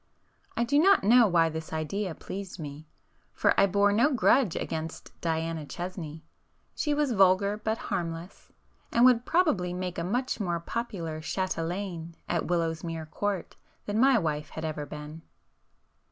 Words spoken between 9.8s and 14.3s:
a much more popular châtelaine at Willowsmere Court than my